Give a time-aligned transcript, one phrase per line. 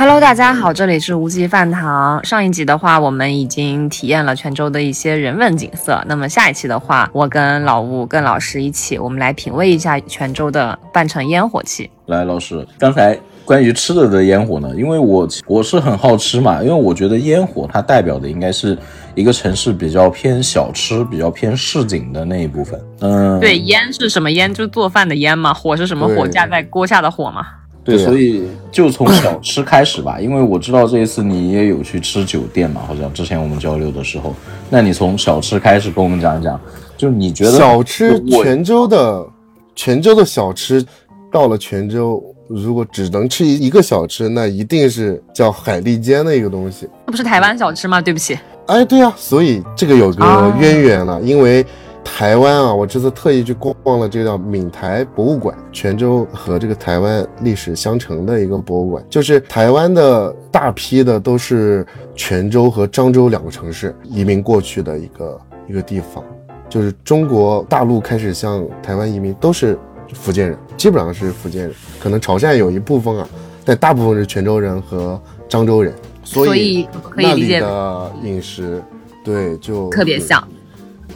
[0.00, 2.24] Hello，大家好，这里是无极饭堂。
[2.24, 6.02] 上一集的话，我们已经体验了泉州的一些人文景色。
[6.06, 11.90] 那么下一期的话，我跟老吴、跟老师一起，我们来品味一下泉州的半城烟火气。
[12.06, 13.14] 来，老师，刚才
[13.44, 14.70] 关于吃的的烟火呢？
[14.74, 18.74] 因为我我是很好吃嘛，因为我觉得烟火它代表的应该是
[19.14, 22.80] 一个城市比较偏小吃、比较偏市井的那一部分。
[23.00, 24.54] 嗯，对，烟是什么烟？
[24.54, 25.52] 就是做饭的烟嘛。
[25.52, 26.26] 火是什么火？
[26.26, 27.46] 架在锅下的火嘛。
[27.82, 34.34] 对，所以就从小吃开始吧，因为我知道这一次你也有去吃酒店嘛，好像之前我们交流的时候，
[34.68, 36.60] 那你从小吃开始跟我们讲一讲，
[36.96, 39.26] 就你觉得小吃泉州的
[39.74, 40.84] 泉州的小吃，
[41.32, 48.00] 到了泉州如果只能吃一个小吃，那一定是叫海蛎煎的一个东西，那不是台湾小吃吗？
[48.00, 51.64] 对不起，哎，对啊，所以这个有个渊源了，因为。
[52.02, 59.04] 台湾啊，我这次特意去逛了这个叫闽台博物馆，泉州和这个台湾历史相承的一个博物馆。
[59.08, 66.22] 就是台湾的大批的都是泉州和漳州两个城市移民过去的一个一个地方。
[66.68, 69.78] 就是中国大陆开始向台湾移民都是
[70.12, 73.28] 福建人，基本上是福建人，可能潮汕有一部分啊，
[73.64, 75.94] 但大部分是泉州人和漳州人。
[76.22, 76.86] 所以
[77.16, 78.82] 那里的饮食
[79.24, 80.46] 对就特别像。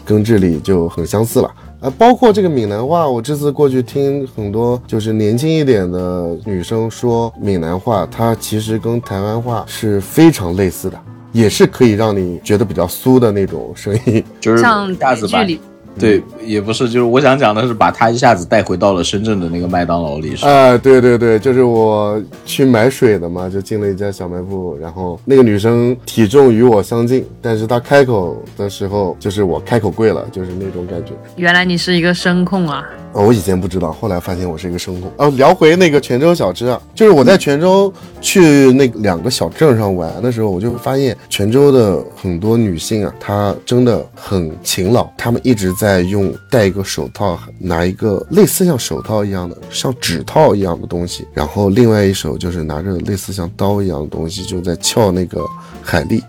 [0.05, 10.99] 跟这里就很相似了，啊，包括这个闽南话，我这次过去听很多就是年轻一点的女生说闽南话，它其实跟台湾话是非常类似的，
[11.33, 15.61] 也是可以让你觉得比较酥的那种声音，就是像距离。
[15.99, 20.35] 对，也不是，就是我想讲的是，把他一下子带回到了深圳的那个麦当劳里。
[20.43, 31.13] 哎，对对对，就是我去买水的嘛，就进了一家小卖部，然后那个女生体重与我相近，但是她开口的时候，就是我开口跪了，就是那种感觉。
[31.37, 32.85] 原来你是一个声控啊。
[33.15, 35.11] 我以前不知道，后来发现我是一个声控。
[35.17, 55.41] 哦，聊回那个泉州小吃啊，就是我在泉州去那两个小镇上玩的时候，我就发现泉州的很多女性啊，她真的很勤劳，她们一直在用戴一个手套，拿一个类似像手套一样的、像指套一样的东西，然后另外一手就是拿着类似像刀一样的东西，就在撬那个
[55.83, 56.23] 海蛎。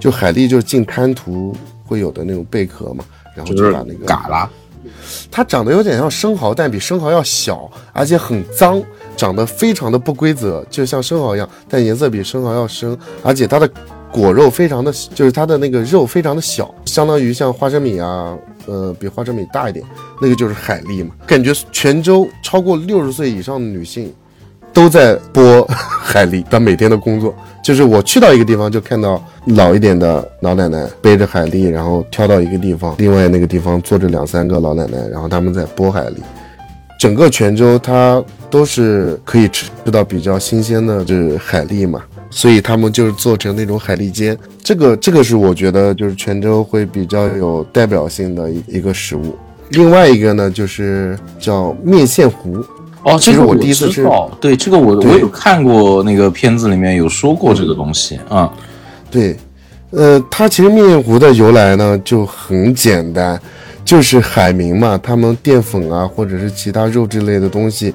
[0.00, 3.02] 就海蛎就是进滩涂会有的那种贝壳嘛，
[3.34, 4.50] 然后就把那个嘎啦。
[5.30, 8.82] 它长得有点像生蚝，但比生蚝要小，而且很脏，
[9.16, 13.68] 长得非常的不规则，就像生蚝一样，但颜色比生蚝要深，而且它的
[14.12, 18.36] 果肉非常的，就是它的那个肉非常的小，相当于像花生米啊，
[18.66, 19.84] 呃，比花生米大一点，
[20.20, 21.14] 那个就是海蛎嘛。
[21.26, 24.12] 感觉泉州超过六十岁以上的女性。
[24.74, 36.16] 都在剥 海蛎，他每天的工作就是我去到一个地方就看到老一点的老奶奶背着海蛎，然后跳到一个地方，另外那个地方坐着两三个老奶奶，然后他们在剥海蛎。
[37.00, 44.36] 整个泉州它都是可以吃吃到比较新鲜的就是海蛎嘛，所以他们就是做成那种海蛎煎。
[44.62, 49.36] 这个这个是我觉得就是泉州会比较有代表性的一一个食物。
[49.70, 52.64] 另外一个呢就是叫面线糊。
[53.04, 54.30] 哦，这个我第一次知道。
[54.40, 58.52] 对，这个我我有看过那个片子里面有说过这个东西啊。
[59.10, 59.36] 对，
[59.90, 63.40] 呃，它其实面线糊的由来呢就很简单，
[63.84, 67.94] 就是海民嘛，他们淀粉啊或者是其他肉质类的东西，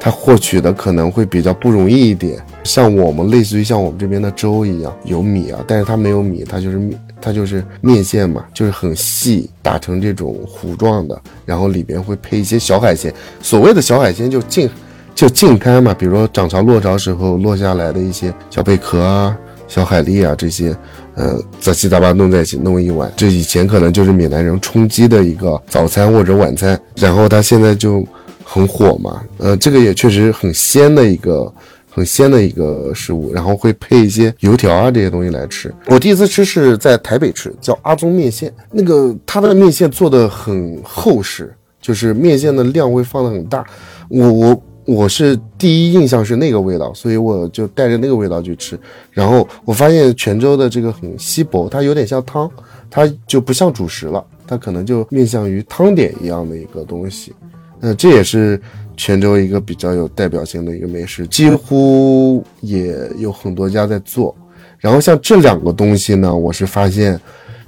[0.00, 2.38] 它获取的可能会比较不容易一点。
[2.62, 6.96] 像我们类似于像我们这边的粥一样有米啊，但是它没有米，它就是米。
[7.24, 13.10] 它就是面线嘛，就是很细，打成这种糊状的，然后里边会配一些小海鲜。
[13.40, 14.68] 所谓的小海鲜就近，
[15.14, 19.34] 就近滩嘛，比如说涨潮落潮时候落下来的一些小贝壳啊、
[19.66, 20.76] 小海蛎啊这些，
[21.14, 23.10] 呃，杂七杂八弄在一起弄一碗。
[23.16, 28.06] 这以前可能就是闽南人充饥的一个早餐或者晚餐，然后它现在就
[28.44, 31.50] 很火嘛，呃，这个也确实很鲜的一个。
[31.94, 35.72] 很鲜的一个食物，然后会配一些油条啊这些东西来吃。
[35.86, 38.52] 我第一次吃是在台北吃，叫阿宗面线。
[38.72, 43.64] 那个它的面线做的很厚实，就是面线的量会放的很大。
[44.08, 48.76] 我我我是第一印象是那个味道，所以我就带着那个味道去吃。
[49.12, 52.50] 然后我发现泉州的这个很稀薄，它有点像汤，
[52.90, 57.32] 它就不像主食了，它可能就面向于汤点一样的一个东西。
[57.78, 58.60] 那这也是。
[58.96, 64.34] 泉州一个比较有代表性的一个美食，几乎也有很多家在做。
[64.78, 67.18] 然后像这两个东西呢，我是发现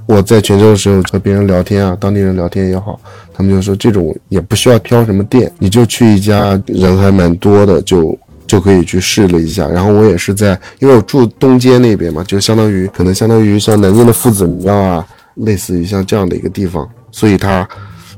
[0.06, 3.00] 我在泉州的时候和别人聊天啊，当地人聊天也好，
[3.32, 9.66] 他们就说这种也不需要挑什么店，你就去一家人还蛮多的，就就可以去试了一下。
[9.66, 15.06] 然后我也是在，因为我住东街那边嘛，就相当于可能相当于像南京的夫子庙啊，
[15.36, 17.66] 类似于像这样的一个地方，所以它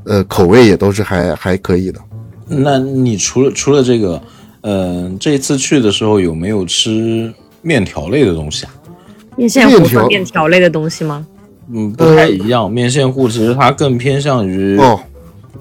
[0.03, 1.99] 呃口味也都是还还可以的。
[2.49, 4.21] 那你除了除了这个，
[4.61, 8.73] 嗯，这一次去的时候有没有吃面条类的东西啊。
[9.37, 11.25] 面线糊面条算面条类的东西吗？
[11.71, 12.69] 嗯，不太一样。
[12.69, 14.99] 面线糊其实它更偏向于，哦，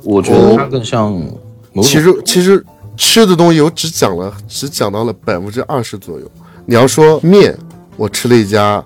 [0.03, 2.65] 我觉得它更像某种其实其实
[2.97, 6.29] 吃的东西我只讲了只讲到了百分之二十左右。
[6.67, 7.57] 你要说面，
[7.97, 8.85] 我吃了一家，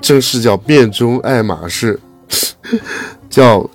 [0.00, 2.00] 正式叫面中爱马仕，
[3.30, 3.68] 叫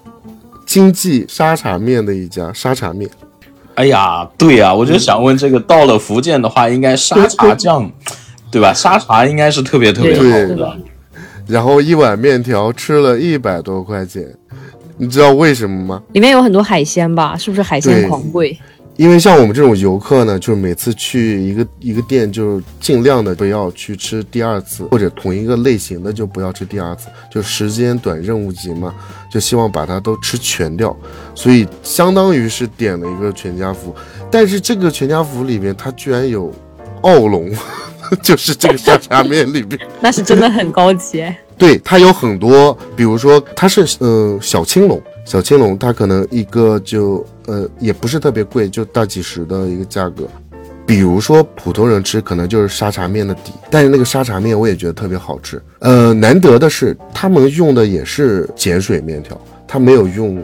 [0.65, 3.09] 经济沙茶面的一家沙茶面。
[3.79, 7.89] 哎呀，对呀、我就想问这个，到了福建的话，应该沙茶酱，
[8.51, 8.73] 对吧？
[8.73, 10.77] 沙茶应该是特别特别好对的。
[11.47, 14.27] 然后一碗面条吃了一百多块钱，
[14.97, 16.03] 你知道为什么吗？
[16.11, 17.37] 里面有很多海鲜吧？
[17.37, 18.59] 是不是海鲜对狂贵？
[18.99, 28.93] 因为像我们这种游客呢，就是每次去一个一个店，就是尽量的不要去吃第二次，或者同一个类型的就不要吃第二次，就时间短任务急嘛，
[29.31, 30.93] 就希望把它都吃全掉，
[31.33, 33.95] 所以相当于是点了一个全家福，
[34.29, 36.51] 但是这个全家福里面它居然有
[37.03, 37.49] 奥龙，
[38.21, 39.79] 就是这个沙茶面里面。
[40.01, 41.39] 那是真的很高级哎。
[41.57, 50.27] 对，它有很多，比如说它是呃小青龙，小青龙它可能一个就呃也不是特别贵，就大几十的一个价格。
[50.87, 55.61] 比如说普通人吃可能就是沙茶面的底，但是那个沙茶面我也觉得特别好吃。
[55.81, 60.41] 呃，难得的是他们用的也是碱水面条，他没有用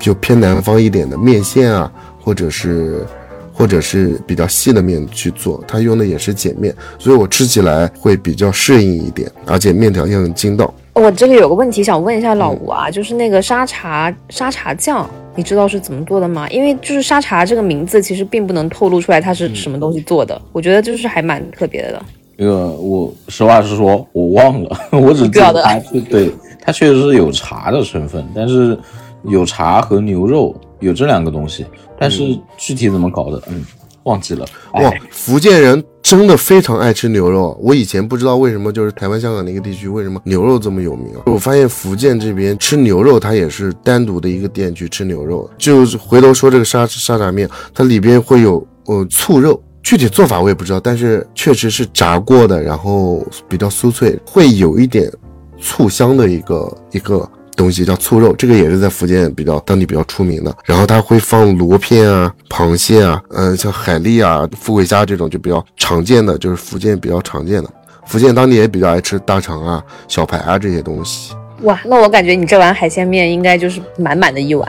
[0.00, 3.06] 就偏南方一点的面线啊，或者是
[3.52, 10.74] 或者是比较细的面去做，它用的也是碱面，所以我吃起来会比较适应一点，而且面条也很筋道。
[10.98, 16.48] 我这里有个问题想问一下老吴啊，就是那个沙茶沙茶酱，你知道是怎么做的吗？
[16.48, 22.02] 因为就是沙茶这个名字其实并不能透露出来它是什么东西做的，我觉得就是还蛮特别的。
[22.36, 28.76] 那个我实话实说，我忘了， 我只记得它是对它确实是有茶的成分，但是
[29.24, 31.64] 有茶和牛肉有这两个东西，
[31.98, 32.22] 但是
[32.56, 33.64] 具体怎么搞的，嗯，
[34.04, 34.46] 忘记了。
[34.72, 37.54] 哎哇，福建人真的非常爱吃牛肉。
[37.60, 41.12] 我以前不知道为什么，就是台湾、香港那个地区为什么牛肉这么有名。
[41.26, 45.50] 我发现福建这边吃牛肉，它也是单独的一个店去吃牛肉。
[45.58, 49.62] 就是回头说这个沙沙茶面，它里边会有呃醋肉。
[49.82, 55.12] 具体做法我也不知道，但是确实是炸过的，然后比较酥脆，会有一点
[55.60, 60.56] 醋香的一个一个东西叫醋肉，这个也是在福建比较当地比较出名的。
[60.64, 67.68] 然后它会放螺片啊、螃蟹啊，嗯、像海蛎啊、富贵虾这种就比较常见的，就是福建比较常见的。
[68.06, 71.34] 福建当地也比较爱吃大肠啊、小排啊这些东西。
[71.62, 74.66] 哇，那我感觉你这碗海鲜面应该就是满满的一碗，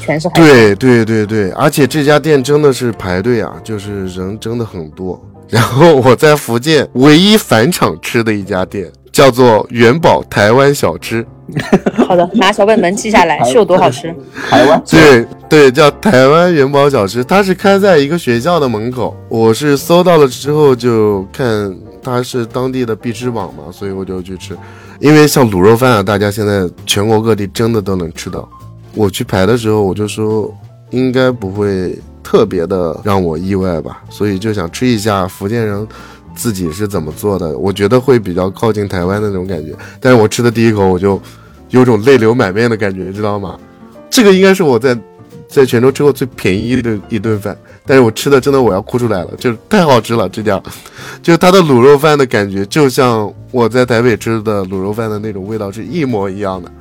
[0.00, 0.34] 全是海。
[0.34, 5.22] 对对对对，而且这家店真的是排队啊，就是人真的很多。
[5.48, 8.90] 然后我在福建唯一返场吃的一家店
[9.20, 11.22] 叫做元宝台湾小吃，
[12.08, 14.10] 好的，拿小本本记下来，是有多好吃？
[14.48, 19.14] 台湾对对，叫台湾元宝小吃，它是开在一个学校的门口。
[19.28, 24.56] 我是搜到了之后就看它是当地的必吃榜嘛，所以我就去吃。
[25.00, 28.48] 因为像卤肉饭啊，大家现在全国各地真的都能吃到。
[28.94, 30.50] 我去排的时候，我就说
[30.88, 35.86] 应该不会特别的让我意外吧，所以就想吃一下福建人
[36.40, 39.74] 自己是怎么做的，我觉得会比较靠近台湾的那种感觉。
[40.00, 41.20] 但是我吃的第一口，我就
[41.68, 43.58] 有种泪流满面的感觉，知道吗？
[44.08, 44.98] 这个应该是我在
[45.46, 47.54] 在泉州吃过最便宜的一顿饭，
[47.84, 50.58] 但是我吃的真的我要哭出来了，就是太好吃了，这家，
[51.22, 56.72] 就它的卤肉饭的感觉，就像我在台北吃的卤肉饭的那种味道是一模一样的，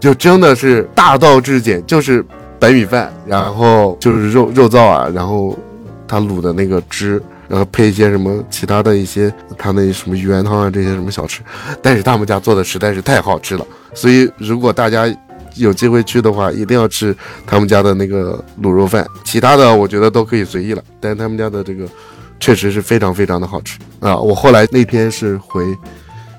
[0.00, 2.24] 就真的是大道至简，就是
[2.58, 5.54] 白米饭，然后就是肉肉燥啊，然后
[6.06, 7.22] 它卤的那个汁。
[7.48, 11.40] 然后配一些什么其他的一些，他那什么鱼丸汤啊这些什么小吃，
[11.82, 15.06] 但是他们家做的实在是太好吃了，所以如果大家
[15.54, 21.84] 有机会去的话，一定要吃他们家的那个卤肉饭，其他的我觉得都可以随意了，但是他们家的这个
[22.38, 24.16] 确实是非常非常的好吃啊！
[24.16, 25.64] 我后来那天是回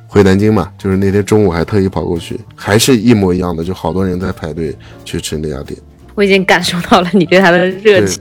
[0.08, 4.74] 回南京嘛，就是那天中午还特意跑过去，还是一模一样的，就好多人在排队
[5.04, 5.78] 去吃那家店。
[6.16, 8.19] 我已经感受到了你对他的热情。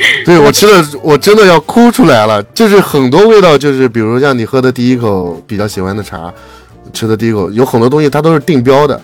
[0.24, 2.42] 对我吃的，我真的要哭出来了。
[2.54, 6.32] 就是很多味道，就是比如像你喝的第一口比较喜欢的茶，
[6.92, 9.00] 吃的第一口，有很多东西它都是定标的。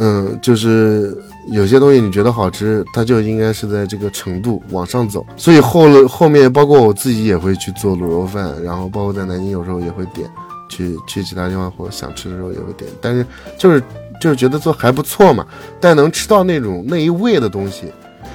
[0.00, 1.16] 嗯，就是
[1.52, 5.26] 有些东西你觉得好吃，它就应该是在这个程度往上走。
[5.36, 10.30] 所以后了后面，包括我自己也会去做卤肉饭，然后包括在南京有时候也会点，
[10.68, 13.26] 去去其他地方或者想吃的时候也会点，但是
[13.58, 13.82] 就是
[14.20, 15.44] 就是觉得做还不错嘛，
[15.80, 17.86] 但能吃到那种那一味的东西。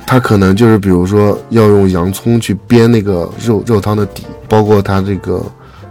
[0.05, 5.43] 它可能就是比如说要用洋葱去煸那个肉肉汤的底，包括它这个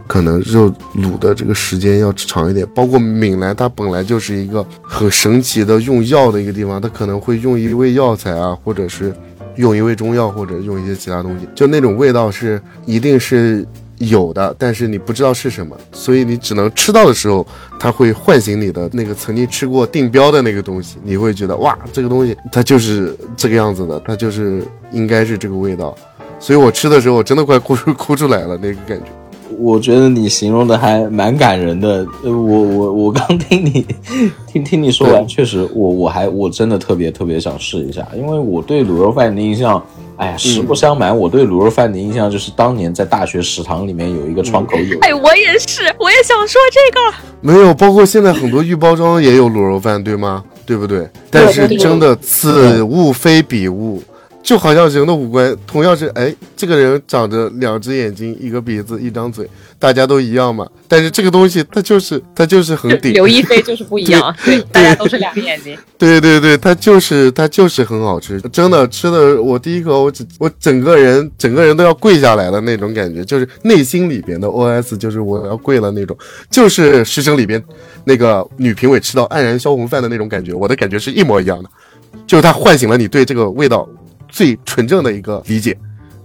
[0.07, 9.13] 可能肉卤的这个时间要长一点，包括闽南它本来就是一个很神奇的用药的一个地方，它可能会用一味药材啊，或者是
[9.57, 13.67] 用一味中药，或者用一些其他东西，就那种味道是一定是
[14.09, 17.47] 有的，但是你不知道是什么，所以你只能吃到的时候，
[17.79, 25.95] 它会唤醒你的那个曾经吃过定标的那个东西，你会觉得哇，这个东西它就是这个样子的，它就是应该是这个味道。
[26.39, 29.05] 所以我吃的时候，我真的快哭出哭出来了，那个感觉。
[29.59, 32.07] 我觉得你形容的还蛮感人的。
[32.25, 33.87] 呃，我我我刚听你
[34.47, 39.81] 听听你说完，确实，我我还我真的特别特别想试一下，因为我对卤肉饭的印象，
[40.23, 44.97] 哎呀，实不相瞒，我对卤肉饭的印象就是当年在大学食堂里面有一个窗口有。
[45.01, 47.17] 哎，我也是，我也想说这个。
[47.41, 50.45] 没有，包括现在很多预包装也有卤肉饭，对吗？
[50.65, 51.09] 对不对？
[51.29, 54.01] 但是真的此物非彼物。
[54.43, 60.67] 就好像人的五官同样是，哎，这个人长着两只眼睛、一个鼻子、一张嘴，大家都一样嘛。
[60.89, 63.13] 但是这个东西它就是它就是很顶。
[63.13, 65.79] 刘亦菲就是不一样， 对，大家都是两个眼睛。
[65.97, 76.17] 对对对，它就是它就是很好吃，真的吃的我第一口我只我整个人整个人都要跪下来的那种感觉，就是内心里边的 OS 就是我要跪了那种，
[76.51, 77.63] 就是《师生》里边
[78.05, 81.71] 那个女评委吃到黯然销魂饭的那种感觉，我的感觉是一模一样的，
[82.27, 83.89] 就是它唤醒了你对这个味道。
[84.33, 85.77] 最纯正的一个理解，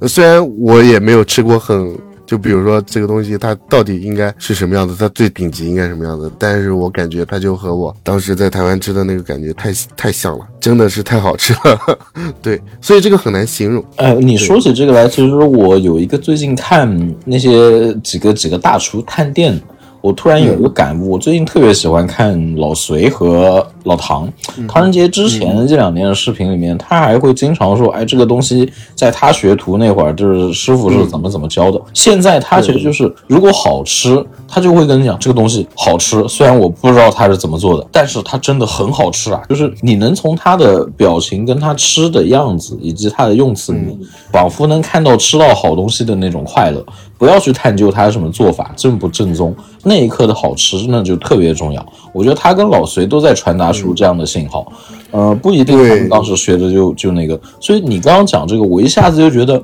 [0.07, 1.93] 虽然我也没有吃过很，
[2.25, 11.99] 就比如说这个东西它到底应该是什么样子，它最顶级应该什么样子，但是我感觉它就和我当时在台湾吃的那个感觉太太像了，真的是太好吃了。
[12.41, 13.83] 对，所以这个很难形容。
[13.97, 19.61] 哎，你说起这个来，其实我有一个最近看那些几个几个大厨探店。
[19.99, 24.31] 我突然有一个感悟，我最近特别喜欢看老隋和老唐。
[24.67, 36.27] 唐人街之前这两年的视频里面，他还会经常说：“哎，这个东西在他学徒那会儿，就是师傅是怎么怎么教的。”现在他其实就是，如果好吃，他就会跟你讲这个东西好吃。
[36.27, 39.41] 虽然我不知道他是怎么做的，但是他真的很好吃啊！
[39.49, 43.97] 就是你能从他的表情、跟他吃的样子以及他的用词里面，
[44.31, 46.83] 仿佛能看到吃到好东西的那种快乐。
[47.17, 51.83] 不要去探究他什么做法正不正宗，那一刻的好吃那就特别重要。
[52.13, 54.71] 我觉得他跟老隋都在传达出这样的信号，
[55.11, 57.39] 呃，不一定他们当时学的就就那个。
[57.59, 59.61] 所以你刚刚讲这个，我一下子就觉得，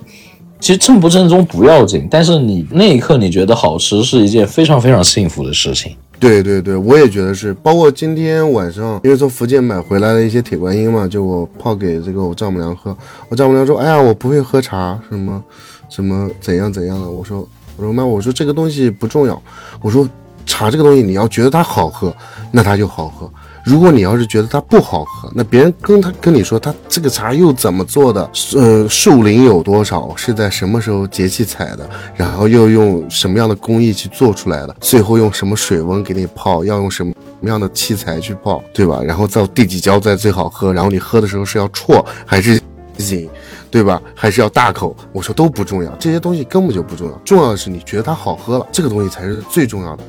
[0.60, 5.96] 其实正不正宗不要紧，但是你那一刻你觉得好吃是一件非常非常幸福的事情。
[6.20, 7.54] 对对对，我也觉得是。
[7.56, 12.96] 包括今天晚上，因为从福建买回来的一些铁观音嘛，就我泡给这个我丈母娘喝。
[13.28, 15.44] 我丈母娘说：“哎呀，我不会喝茶，什么。”
[15.90, 17.08] 什么怎样怎样的？
[17.08, 19.40] 我说我说妈，我说这个东西不重要。
[19.80, 20.10] 我说
[20.44, 22.12] 茶这个东西，你要觉得它好喝，
[22.52, 23.30] 那它就好喝。
[23.64, 28.30] 如果你要是觉得它不好喝，那别人跟他跟你说他这个茶又怎么做的？
[28.56, 30.14] 呃，树龄有多少？
[30.18, 31.90] 是在什么时候节气采的？
[32.16, 34.76] 然后又用什么样的工艺去做出来的？
[34.82, 36.66] 最后用什么水温给你泡？
[36.66, 38.62] 要用什么什么样的器材去泡？
[38.74, 39.02] 对吧？
[39.02, 40.74] 然后到第几浇在最好喝？
[40.74, 42.60] 然后你喝的时候是要啜还是
[42.98, 43.30] 饮？
[43.72, 44.02] 对吧？
[44.14, 44.96] 还是要大口？
[45.12, 50.04] 我说都不重要，这些东西根本就不重要，重要的是你觉得它好喝了，这个东西才是最重要的，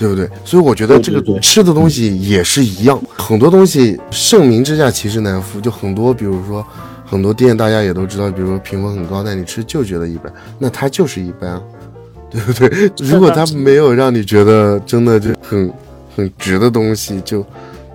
[0.00, 0.26] 对不对？
[0.46, 6.66] 所以我觉得这个吃的东西也是一样，很多东西盛名之下其实难副，就很多，比如说
[7.04, 11.62] 很多店大家也都知道，比如说评分很高，但你吃就觉得一般，那它就是一般，
[12.32, 12.90] 对不对？
[13.06, 15.70] 如果它没有让你觉得真的就很
[16.16, 17.44] 很值的东西，就。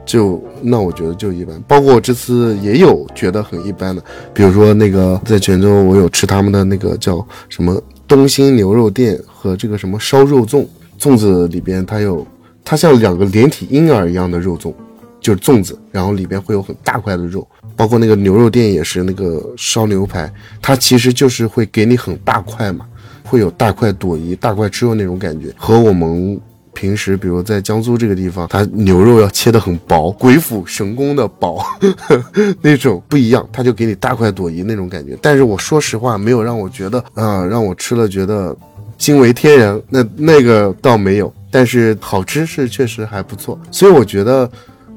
[0.07, 3.99] 就那我觉得就一般，包括我这次也有觉得很一般的，
[4.35, 10.63] 比如说那个在泉州，我有吃他们的那个叫什么东兴牛肉店和这个什么烧肉粽，
[10.99, 12.25] 粽子里边它有
[12.63, 14.73] 它像两个连体婴儿一样的肉粽，
[15.19, 22.85] 就是粽子，然后里边会有很大块的肉，包括那个牛肉店也是那个烧牛排，它其实就是会给你很大块嘛，
[23.23, 26.39] 会有大块朵颐、大块吃肉那种感觉，和我们。
[26.77, 31.63] 平时，比如在江苏这个地方，它牛肉要切得很薄，鬼斧神工的薄，
[32.61, 35.17] 那种不一样，它就给你大快朵颐那种感觉。
[35.21, 38.53] 但是我说实话，没有让我觉得啊，让我吃了觉得
[38.97, 41.33] 惊为天人，那那个倒没有。
[41.51, 44.49] 但是好吃是确实还不错，所以我觉得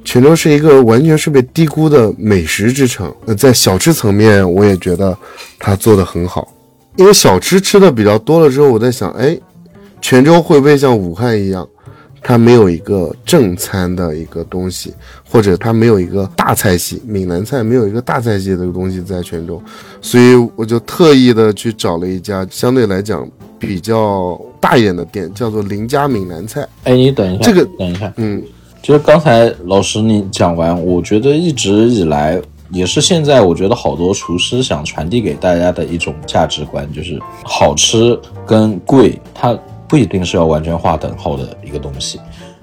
[0.04, 3.14] 泉州是一个完全是被低估的美食之城。
[3.24, 5.16] 那在小吃层面，我也觉得
[5.58, 6.52] 它做的很好，
[6.96, 9.38] 因为小吃吃的比较多了之后，我在想，哎。
[10.00, 11.68] 泉州会不会像武汉一样，
[12.22, 14.94] 它没有一个正餐的一个东西，
[15.28, 19.60] 或者它没有一个大菜系，闽南菜没有一个大菜系的东西在泉州，
[20.00, 23.28] 所以我就特意的去找了一家相对来讲
[23.58, 26.66] 比较大一点的店，叫做林家闽南菜。
[26.84, 28.42] 哎，你等一下，这个等一下，嗯，
[28.82, 39.58] 就是刚才老师你讲完，我觉得一直以来也是现在我觉得好多厨师想传递给大家的一种价值观，就是好吃跟贵，它。
[39.90, 42.20] 不一定是要完全划等号的一个东西，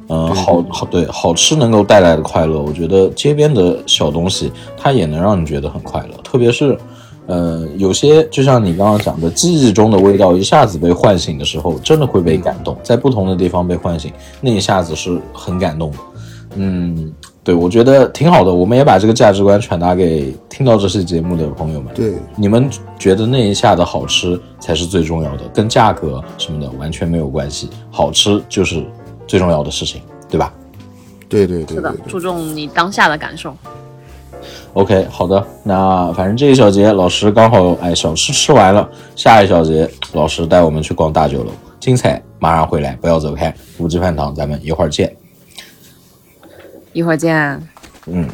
[0.09, 6.09] 嗯，好好对，好吃能够带来的快乐，我觉得街边的小东西它也能让你觉得很快乐。
[6.23, 6.77] 特别是，
[7.27, 15.97] 呃，有些就像你刚刚讲的，记忆中的味道一下子被唤醒的时候，真的会被感动，在不同的地方被唤醒，那一下子是很感动的。
[16.57, 17.11] 嗯，
[17.43, 18.53] 对，我觉得挺好的。
[18.53, 21.93] 我们也把这个价值观传达给听到这期节目的朋友们。
[21.93, 28.85] 对，你们觉得那一下的好吃才是最重要的，跟价格什么的完全没有关系，好吃就是
[29.27, 30.53] 最重要的事情，对吧？
[31.27, 33.53] 对对对是的对，对注重你当下的感受。
[34.75, 45.15] OK，好的，那反正这一小节老师刚好哎小吃吃完了，下一小节老师带我们去逛大酒楼，精彩马上回来，不要走开，无极饭堂，咱们一会儿见。
[46.91, 47.33] 一会儿见。
[48.07, 48.27] 嗯。